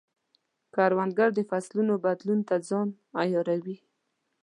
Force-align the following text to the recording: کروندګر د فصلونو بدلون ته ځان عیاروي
کروندګر 0.75 1.29
د 1.35 1.39
فصلونو 1.49 1.93
بدلون 2.05 2.39
ته 2.47 2.55
ځان 2.69 2.87
عیاروي 3.21 3.77